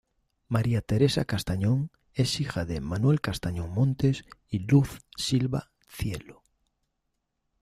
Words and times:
María 0.47 0.81
Teresa 0.81 1.25
Castañón 1.25 1.91
es 2.15 2.39
hija 2.39 2.65
de 2.65 2.81
Manuel 2.81 3.21
Castañón 3.21 3.69
Montes 3.69 4.25
y 4.49 4.57
Luz 4.65 4.97
Silva 5.15 5.69
Cielo. 5.87 6.41